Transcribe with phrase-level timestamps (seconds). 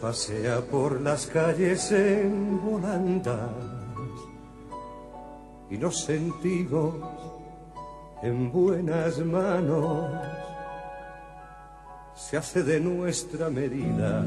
[0.00, 3.50] pasea por las calles en volandas
[5.70, 6.94] y los sentidos
[8.22, 10.10] en buenas manos.
[12.14, 14.24] Se hace de nuestra medida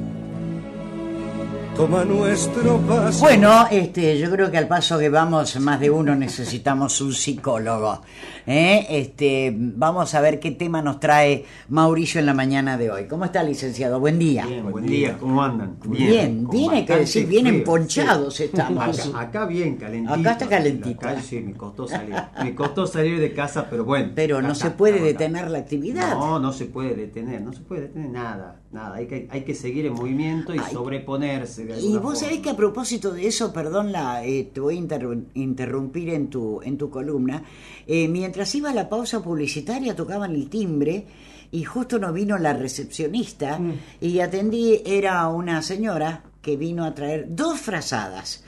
[1.76, 3.22] toma nuestro paso.
[3.22, 8.02] Bueno, este, yo creo que al paso que vamos, más de uno necesitamos un psicólogo.
[8.46, 8.86] ¿eh?
[8.90, 13.08] Este, vamos a ver qué tema nos trae Mauricio en la mañana de hoy.
[13.08, 14.00] ¿Cómo está, licenciado?
[14.00, 14.46] Buen día.
[14.46, 15.78] Bien, buen día, ¿cómo andan?
[15.86, 18.44] Bien, bien, hay que decir, bien emponchados sí.
[18.44, 19.08] estamos.
[19.08, 20.14] Acá, acá bien calentito.
[20.14, 21.00] Acá está calentito.
[21.00, 22.16] Calle, sí, me costó salir.
[22.44, 24.12] Me costó salir de casa, pero bueno.
[24.16, 25.06] Pero acá no se puede acá.
[25.06, 26.12] detener la actividad.
[26.12, 28.96] No, no se puede detener, no se puede detener nada, nada.
[28.96, 30.72] Hay que, hay que seguir en movimiento y Ay.
[30.74, 32.16] sobreponerse de Y vos forma.
[32.16, 36.30] sabés que a propósito de eso, perdón, la, eh, te voy a interru- interrumpir en
[36.30, 37.44] tu, en tu columna,
[37.88, 41.06] eh, mientras iba a la pausa publicitaria tocaban el timbre
[41.52, 43.74] y justo nos vino la recepcionista Mm.
[44.02, 48.44] y atendí, era una señora que vino a traer dos frazadas.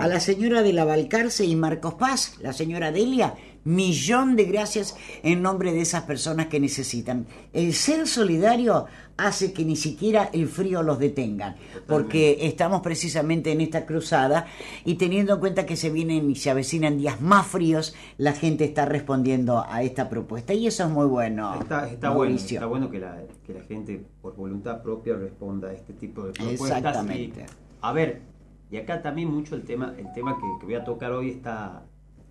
[0.00, 3.34] A la señora de la Balcarce y Marcos Paz, la señora Delia,
[3.66, 7.26] millón de gracias en nombre de esas personas que necesitan.
[7.52, 8.86] El ser solidario
[9.16, 11.56] hace que ni siquiera el frío los detenga,
[11.86, 14.46] porque estamos precisamente en esta cruzada
[14.84, 18.64] y teniendo en cuenta que se vienen y se avecinan días más fríos, la gente
[18.64, 21.58] está respondiendo a esta propuesta y eso es muy bueno.
[21.60, 25.72] Está, está bueno, está bueno que la, que la gente por voluntad propia responda a
[25.72, 26.78] este tipo de propuestas.
[26.78, 27.40] Exactamente.
[27.40, 27.44] Y,
[27.80, 28.22] a ver,
[28.70, 31.84] y acá también mucho el tema, el tema que, que voy a tocar hoy está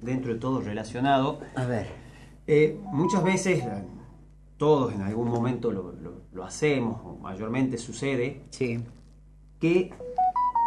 [0.06, 1.40] dentro de todo relacionado.
[1.56, 1.88] A ver,
[2.48, 3.84] Eh, muchas veces, eh,
[4.58, 8.84] todos en algún momento lo, lo- lo hacemos, o mayormente sucede, sí.
[9.60, 9.92] que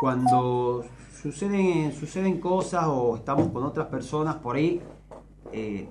[0.01, 0.85] cuando
[1.23, 4.81] suceden, suceden cosas o estamos con otras personas por ahí,
[5.53, 5.89] eh,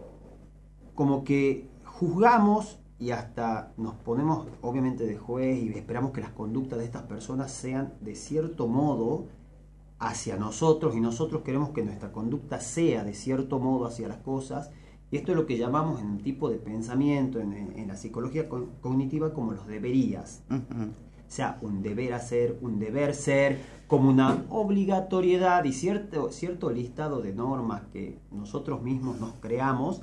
[0.94, 6.80] como que juzgamos y hasta nos ponemos obviamente de juez y esperamos que las conductas
[6.80, 9.26] de estas personas sean de cierto modo
[10.00, 14.72] hacia nosotros y nosotros queremos que nuestra conducta sea de cierto modo hacia las cosas
[15.10, 18.68] y esto es lo que llamamos en un tipo de pensamiento en, la psicología co-
[18.82, 20.92] cognitiva como los deberías Ujú.
[21.28, 27.34] sea un deber hacer, un deber ser, como una obligatoriedad y cierto, cierto listado de
[27.34, 30.02] normas que nosotros mismos nos creamos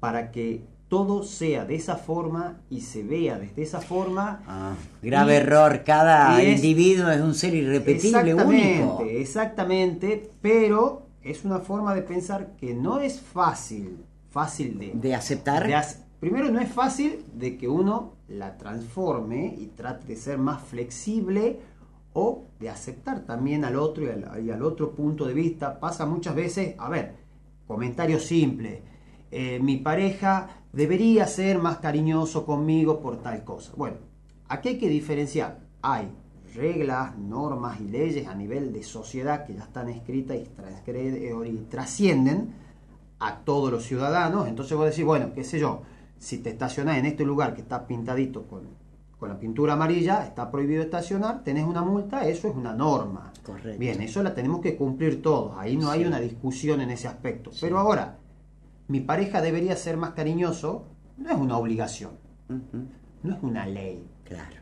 [0.00, 4.42] para que todo sea de esa forma y se vea desde esa forma.
[4.46, 9.04] Ah, grave Y- error, cada es- individuo es un ser irrepetible, exactamente, único.
[9.10, 15.66] exactamente, pero es una forma de pensar que no es fácil, fácil de, De aceptar.
[15.66, 15.76] de
[16.20, 21.58] primero no es fácil de que uno la transforme y trate de ser más flexible
[22.12, 25.80] o de aceptar también al otro y al, y al otro punto de vista.
[25.80, 27.16] Pasa muchas veces, a ver,
[27.66, 28.93] comentario simple,
[29.36, 33.72] eh, mi pareja debería ser más cariñoso conmigo por tal cosa.
[33.76, 33.96] Bueno,
[34.48, 35.58] aquí hay que diferenciar.
[35.82, 36.08] Hay
[36.54, 41.56] reglas, normas y leyes a nivel de sociedad que ya están escritas y, transgre- y
[41.68, 42.54] trascienden
[43.18, 44.46] a todos los ciudadanos.
[44.46, 45.82] Entonces vos decís, bueno, qué sé yo,
[46.18, 48.62] si te estacionás en este lugar que está pintadito con,
[49.18, 53.32] con la pintura amarilla, está prohibido estacionar, tenés una multa, eso es una norma.
[53.44, 53.78] Correcto.
[53.78, 56.06] Bien, eso la tenemos que cumplir todos, ahí no hay Sí.
[56.06, 57.50] una discusión en ese aspecto.
[57.60, 58.18] Pero ahora,
[58.88, 60.84] mi pareja debería ser más cariñoso,
[61.16, 62.12] no es una obligación,
[63.22, 64.04] no es una ley.
[64.24, 64.56] Claro.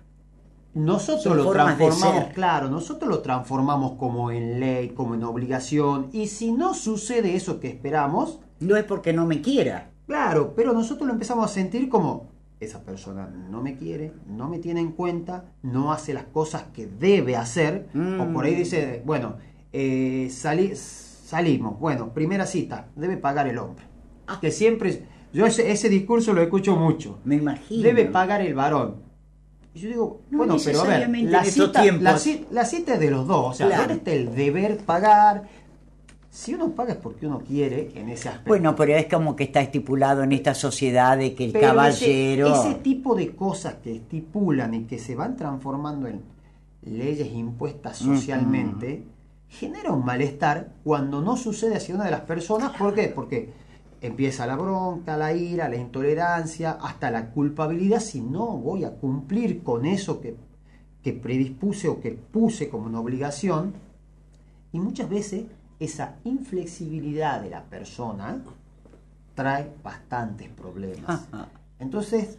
[0.74, 6.28] Nosotros Son lo transformamos, claro, nosotros lo transformamos como en ley, como en obligación, y
[6.28, 9.90] si no sucede eso que esperamos, No es porque no me quiera.
[10.06, 12.28] Claro, pero nosotros lo empezamos a sentir como
[12.60, 16.86] esa persona no me quiere, no me tiene en cuenta, no hace las cosas que
[16.86, 18.20] debe hacer, Mm.
[18.20, 19.34] o por ahí dice, bueno,
[19.72, 23.84] eh, sali- salimos, bueno, primera cita, debe pagar el hombre.
[24.40, 27.82] Que siempre, yo ese, ese discurso lo escucho mucho, Me imagino.
[27.82, 28.96] debe pagar el varón.
[29.74, 32.02] Y yo digo, No bueno, pero a ver, la cita, tiempos.
[32.02, 33.82] la, ci- la cita es de los dos, o sea, Claro.
[33.82, 35.44] ¿dónde está el deber pagar?
[36.30, 38.48] Si uno paga es porque uno quiere en ese aspecto.
[38.48, 42.46] Bueno, pero es como que está estipulado en esta sociedad de que el Pero caballero.
[42.54, 46.22] Ese, ese tipo de cosas que estipulan y que se van transformando en
[46.84, 49.04] leyes impuestas socialmente
[49.48, 52.72] genera un malestar cuando no sucede hacia una de las personas.
[52.78, 53.08] ¿Por qué?
[53.08, 53.50] Porque
[54.02, 59.62] empieza la bronca, la ira, la intolerancia, hasta la culpabilidad si no voy a cumplir
[59.62, 60.36] con eso que,
[61.02, 63.72] que predispuse o que puse como una obligación.
[64.72, 65.44] Y muchas veces
[65.78, 68.42] esa inflexibilidad de la persona
[69.34, 71.28] trae bastantes problemas.
[71.78, 72.38] Entonces,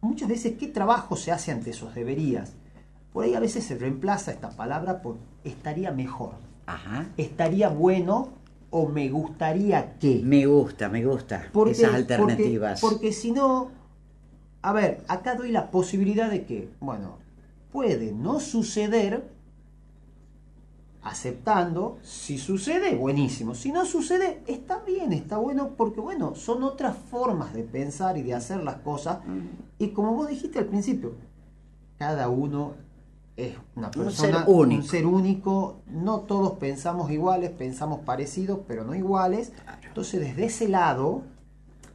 [0.00, 2.52] muchas veces, ¿qué trabajo se hace ante esos deberías?
[3.12, 6.32] Por ahí a veces se reemplaza esta palabra por estaría mejor,
[6.66, 7.06] Ajá.
[7.16, 8.28] estaría bueno
[8.70, 10.20] o me gustaría que.
[10.24, 12.80] Me gusta, me gusta Porque- esas porque- alternativas.
[12.80, 13.70] Porque, si no,
[14.62, 17.18] a ver, acá doy la posibilidad de que, bueno,
[17.72, 19.24] puede no suceder,
[21.02, 21.98] aceptando.
[22.02, 23.54] Si sucede, buenísimo.
[23.54, 28.22] Si no sucede, está bien, está bueno, porque bueno, son otras formas de pensar y
[28.22, 29.18] de hacer las cosas.
[29.78, 31.14] Y como vos dijiste al principio,
[31.98, 32.74] cada uno
[33.38, 34.82] es una persona, ser único.
[34.82, 35.80] un ser único.
[35.86, 39.52] No todos pensamos iguales, pensamos parecidos, pero no iguales.
[39.86, 41.22] Entonces, desde ese lado,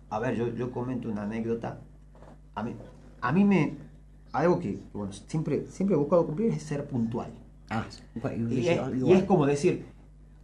[0.09, 1.79] a ver, yo, yo comento una anécdota.
[2.55, 2.73] A mí,
[3.19, 3.73] a mí me.
[4.31, 7.31] Algo que, bueno, siempre, siempre he buscado cumplir es ser puntual.
[7.69, 7.85] Ah,
[8.15, 8.97] Y es, igual.
[8.97, 9.85] y es como decir,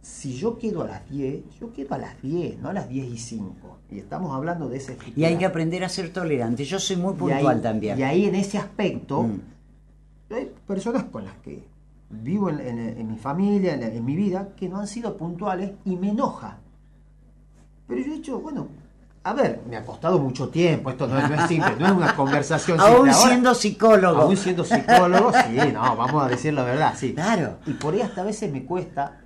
[0.02, 3.06] si yo quedo a las 10, yo quedo a las 10, no a las 10
[3.12, 3.78] y 5.
[3.90, 6.64] Y estamos hablando de esa Y hay que aprender a ser tolerante.
[6.64, 7.98] Yo soy muy puntual y ahí, también.
[7.98, 9.40] Y ahí en ese aspecto, Mm.
[10.34, 11.64] Hay personas con las que
[12.10, 15.72] vivo en, en- en mi familia, en, en mi vida, que no han sido puntuales
[15.84, 16.58] y me enoja.
[17.86, 18.68] Pero yo he dicho, bueno,
[19.22, 21.92] a ver, me ha costado mucho tiempo, esto no, es- no es simple, no es
[21.92, 22.96] una conversación simple.
[22.96, 24.20] Aún Ahora- siendo psicólogo.
[24.22, 27.14] Aún siendo psicólogo, sí, no, vamos a decir la verdad, sí.
[27.14, 27.58] Claro.
[27.66, 29.20] Y por ahí hasta a veces me cuesta.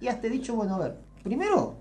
[0.00, 1.76] Y hasta he dicho, bueno, a ver, primero,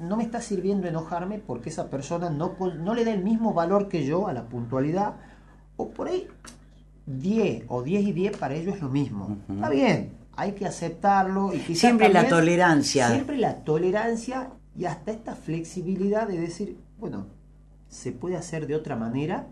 [0.00, 3.88] no me está sirviendo enojarme porque esa persona no, no le da el mismo valor
[3.88, 5.14] que yo a la puntualidad.
[5.76, 6.26] O por ahí,
[7.08, 9.38] 10 o 10 y 10 para ellos es lo mismo.
[9.48, 11.52] Está bien, hay que aceptarlo.
[11.54, 13.08] Y Siempre la tolerancia.
[13.08, 17.26] Siempre la tolerancia y hasta esta flexibilidad de decir, bueno,
[17.88, 19.48] se puede hacer de otra manera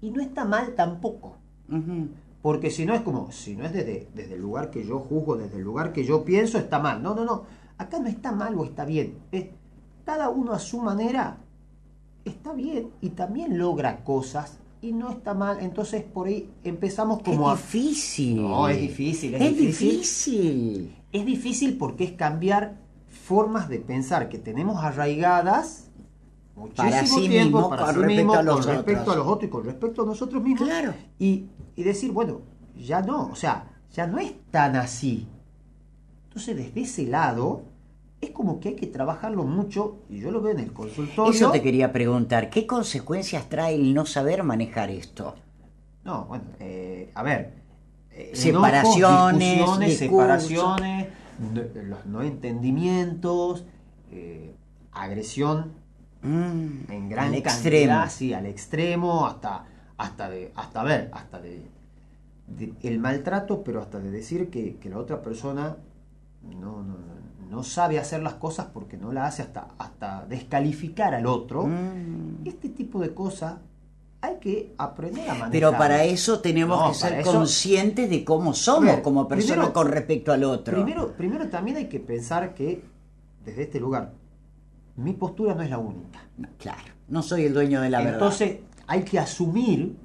[0.00, 1.36] y no está mal tampoco.
[2.42, 5.36] Porque si no es como, si no es desde, desde el lugar que yo juzgo,
[5.36, 7.02] desde el lugar que yo pienso, está mal.
[7.02, 7.44] No, no, no.
[7.78, 9.18] Acá no está mal o está bien.
[9.32, 9.46] Es
[10.04, 11.38] cada uno a su manera
[12.24, 15.58] está bien y también logra cosas y no está mal.
[15.60, 17.62] Entonces por ahí empezamos como es a...
[17.62, 18.42] difícil.
[18.42, 19.90] No, es difícil, es Es difícil.
[19.90, 20.96] difícil.
[21.12, 22.76] Es difícil porque es cambiar
[23.08, 25.90] formas de pensar que tenemos arraigadas
[26.54, 29.14] muchísimo Para sí tiempo mismo, para con sí respecto mismo, a los con respecto otros.
[29.14, 30.68] a los otros y con respecto a nosotros mismos.
[30.68, 30.94] Claro.
[31.18, 31.46] Y,
[31.76, 32.40] y decir, bueno,
[32.76, 35.26] ya no, o sea, ya no es tan así.
[36.24, 37.62] Entonces, desde ese lado,
[38.20, 41.32] es como que hay que trabajarlo mucho, y yo lo veo en el consultorio.
[41.32, 42.50] Eso te quería preguntar.
[42.50, 45.34] ¿Qué consecuencias trae el no saber manejar esto?
[46.04, 47.54] No, bueno, eh, a ver.
[48.10, 53.64] eh, Separaciones, enojos, no- los no entendimientos,
[54.10, 54.54] eh,
[54.92, 55.72] agresión
[56.22, 58.10] Mm, en gran al cantidad, extremo.
[58.10, 59.64] sí, al extremo, hasta,
[59.96, 61.62] hasta de, hasta ver, hasta de,
[62.48, 65.76] de- el maltrato, pero hasta de decir que, que la otra persona
[66.42, 67.17] no, no, no-
[67.50, 71.66] no sabe hacer las cosas porque no la hace hasta, hasta descalificar al otro.
[71.66, 72.46] Mm.
[72.46, 73.54] Este tipo de cosas
[74.20, 75.50] hay que aprender a manejar.
[75.52, 79.70] Pero para eso tenemos No, que ser eso- conscientes de cómo somos ver, como personas
[79.70, 80.74] con respecto al otro.
[80.74, 82.82] Primero, primero también hay que pensar que
[83.44, 84.12] desde este lugar
[84.96, 86.20] mi postura no es la única.
[86.58, 88.14] Claro, no soy el dueño de la verdad.
[88.14, 88.58] Entonces
[88.88, 89.96] hay que asumir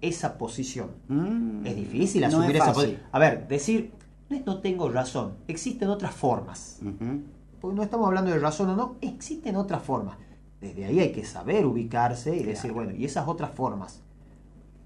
[0.00, 0.88] esa posición.
[1.08, 3.00] Mm, Es difícil no asumir es esa posición.
[3.12, 3.92] A ver, decir,
[4.30, 6.78] no es no tengo razón, existen otras formas.
[7.60, 10.16] Porque no estamos hablando de razón o no, existen otras formas.
[10.60, 14.00] Desde ahí hay que saber ubicarse y decir, bueno, y esas otras formas,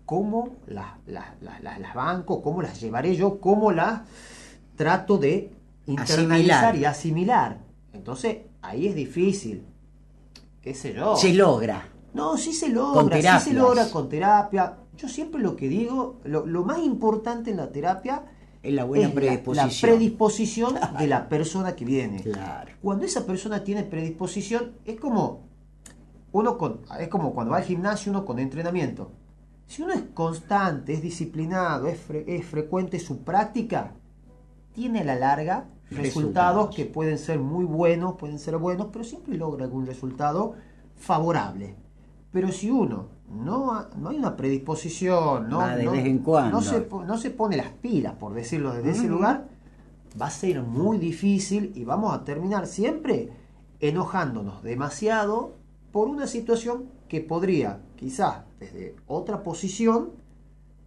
[0.07, 2.43] ¿cómo las, las, las, las- las banco?
[2.43, 3.39] ¿Cómo las llevaré yo?
[3.41, 4.03] ¿Cómo las
[4.77, 5.53] trato de
[5.87, 6.77] internalizar Asimilar.
[6.77, 7.59] y asimilar?
[7.93, 9.65] Entonces, ahí es difícil.
[10.63, 11.17] ¿Qué sé yo?
[11.17, 11.89] Se logra.
[12.15, 14.79] No, sí se logra, Con sí se logra con terapia.
[14.97, 18.23] Yo siempre lo que digo, lo, lo más importante en la terapia
[18.65, 19.91] Es la buena es predisposición.
[19.91, 22.23] La, predisposición de la persona que viene.
[22.23, 22.73] Claro.
[22.83, 25.43] Cuando esa persona tiene predisposición, es como
[26.33, 29.11] uno con, es como cuando va al gimnasio uno con entrenamiento.
[29.67, 33.93] Si uno es constante, es disciplinado, es, fre- es frecuente su práctica,
[34.73, 36.75] tiene a la larga resultados, Resultados.
[36.75, 40.55] que pueden ser muy buenos, pueden ser buenos, pero siempre logra algún resultado
[40.97, 41.77] favorable.
[42.35, 46.57] Pero si uno no, no hay una predisposición, no, de no- vez en cuando.
[46.57, 49.47] no se, no se pone las pilas, por decirlo desde ese lugar,
[50.21, 53.31] va a ser muy difícil y vamos a terminar siempre
[53.79, 55.55] enojándonos demasiado
[55.93, 60.11] por una situación que podría, quizás desde otra posición,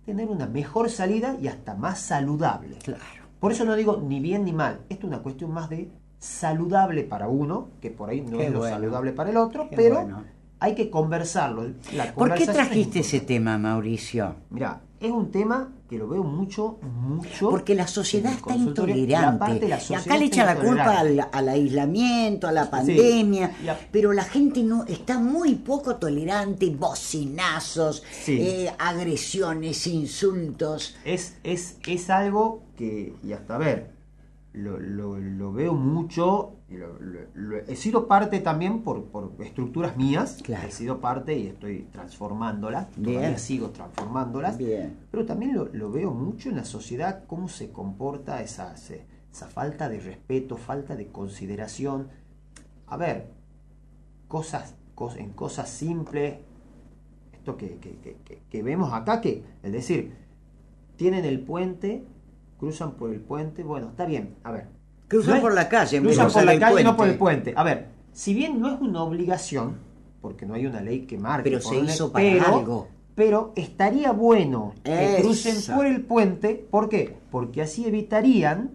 [0.06, 2.77] tener una mejor salida y hasta más saludable.
[2.84, 3.04] Claro.
[3.39, 5.89] Por eso no digo ni bien ni mal, esto es una cuestión más de
[6.20, 9.77] saludable para uno, que por ahí no Qué es lo saludable para el otro, Qué
[9.77, 10.37] pero bueno.
[10.59, 11.71] Hay que conversarlo.
[11.93, 14.35] La ¿Por qué es trajiste ese tema, Mauricio?
[14.49, 17.49] Mira, es un tema que lo veo mucho, mucho.
[17.49, 19.67] Porque la sociedad está y intolerante.
[19.69, 23.67] la Y sociedad acá le echa la culpa al, al aislamiento, a la pandemia, y
[23.69, 28.37] a- pero la gente no está muy poco tolerante, bocinazos, Sí.
[28.41, 30.95] eh, agresiones, insultos.
[31.05, 33.91] Es, es, es algo que, y hasta ver,
[34.57, 36.55] lo, lo- lo veo mucho,
[37.35, 40.67] lo- he sido parte también por, por estructuras mías, Claro.
[40.67, 43.17] he sido parte y estoy transformándolas, Bien.
[43.19, 44.97] todavía sigo transformándolas, Bien.
[45.11, 49.89] pero también lo, lo veo mucho en la sociedad, cómo se comporta esa, esa falta
[49.89, 52.07] de respeto, falta de consideración.
[52.87, 53.27] A ver,
[54.27, 56.35] cosas, cos- en cosas simples,
[57.33, 60.13] esto que, que- que- que- que vemos acá, que es decir,
[60.95, 62.03] tienen el puente,
[62.57, 64.65] cruzan por el puente, bueno, está bien, a ver.
[65.07, 67.11] Cruzan No es- por la calle Cruzan por la calle, no por puente.
[67.13, 67.53] el puente.
[67.55, 69.77] A ver, si bien no es una obligación,
[70.21, 72.87] porque no hay una ley que marque, Pero se hizo para pero, algo.
[73.15, 77.17] pero estaría bueno que crucen por el puente, ¿por qué?
[77.31, 78.71] Porque así evitarían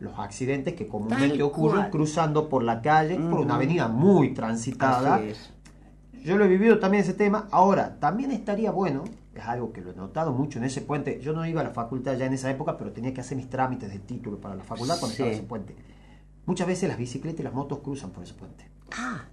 [0.00, 1.90] los accidentes que comúnmente Tal ocurren cual.
[1.90, 5.16] cruzando por la calle, por una avenida muy transitada.
[5.16, 5.50] Así es.
[6.24, 7.48] Yo lo he vivido también ese tema.
[7.50, 11.20] Ahora, también estaría bueno, es algo que lo he notado mucho en ese puente.
[11.20, 13.48] Yo no iba a la facultad ya en esa época, pero tenía que hacer mis
[13.48, 15.22] trámites de título para la facultad cuando Sí.
[15.22, 15.76] estaba ese puente.
[16.46, 18.68] Muchas veces las bicicletas y las motos cruzan por ese puente.
[18.96, 19.24] Ah,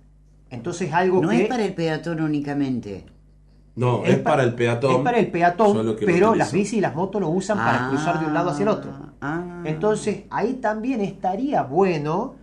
[0.50, 3.06] Entonces algo no que es para el peatón únicamente.
[3.76, 4.92] No, es es, pa- para el peatón.
[4.96, 8.20] es para el peatón, pero las bicis y las motos lo usan para Ah, cruzar
[8.20, 8.92] de un lado hacia el otro.
[9.22, 9.62] ah.
[9.66, 12.36] Entonces ahí también estaría bueno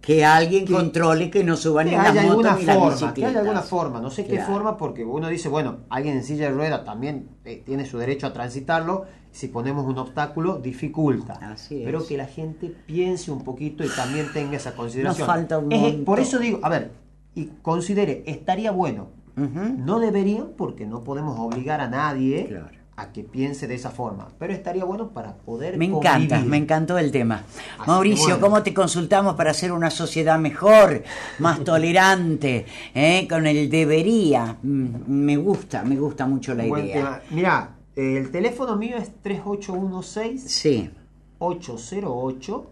[0.00, 3.04] Que alguien Que- controle que no suban que ni las motos ni las forma, que
[3.04, 3.30] bicicletas.
[3.30, 6.52] haya alguna forma, no sé qué forma, porque uno dice, bueno, alguien en silla de
[6.52, 11.34] ruedas también eh, tiene su derecho a transitarlo, si ponemos un obstáculo, dificulta.
[11.34, 11.84] Así es.
[11.84, 15.26] Pero que la gente piense un poquito y también tenga esa consideración.
[15.26, 16.92] Nos falta un Es- por eso digo, a ver,
[17.34, 19.08] y considere, estaría bueno.
[19.36, 22.79] No deberían porque no podemos obligar a nadie Claro.
[23.00, 26.44] A que piense de esa forma, pero estaría bueno para poder Me encanta, convivir.
[26.50, 27.44] me encantó el tema.
[27.78, 28.40] Así Mauricio, bueno.
[28.40, 31.02] ¿cómo te consultamos para hacer una sociedad mejor,
[31.38, 33.26] más tolerante, eh?
[33.28, 34.56] con el debería?
[34.62, 36.94] Mm, Me gusta, me gusta mucho la Buen idea.
[36.94, 37.20] tema.
[37.30, 40.90] Mirá, el teléfono mío es 3816 Sí,
[41.38, 42.66] 808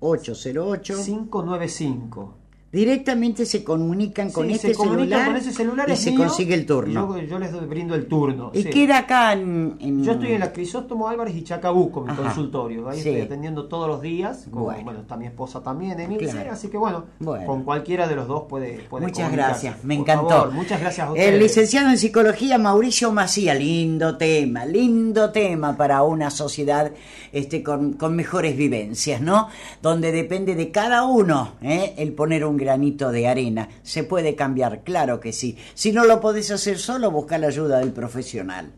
[0.00, 0.94] 808.
[1.04, 2.34] 595.
[2.74, 6.10] Directamente se comunican con Sí, este se comunican celular, con ese celular y es se
[6.10, 7.14] mío, consigue el turno.
[7.16, 8.50] Yo, yo les doy- brindo el turno.
[8.52, 8.70] Y sí.
[8.70, 12.22] queda acá en, en- Yo estoy en la Crisóstomo Álvarez y Chacabuco, mi Ajá.
[12.22, 12.88] consultorio.
[12.88, 13.08] Ahí Sí.
[13.10, 14.46] estoy atendiendo todos los días.
[14.50, 14.82] Como, Bueno.
[14.82, 15.00] bueno.
[15.02, 16.50] está mi esposa también, Emilce, Claro.
[16.52, 17.46] así que bueno, Bueno.
[17.46, 20.28] con cualquiera de los dos puede, puede Muchas gracias, me encantó.
[20.28, 21.28] favor, muchas gracias a ustedes.
[21.32, 26.90] El licenciado en psicología Mauricio Macía, lindo tema, lindo tema para una sociedad
[27.32, 29.48] este, con, con mejores vivencias, ¿no?
[29.80, 31.94] Donde depende de cada uno ¿eh?
[31.98, 33.68] el poner un granito de arena.
[33.82, 35.56] Se puede cambiar, claro que sí.
[35.74, 38.72] Si no lo podés hacer solo, busca la ayuda del profesional.